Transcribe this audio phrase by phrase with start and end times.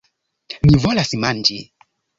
[0.69, 1.63] Mi volas manĝi.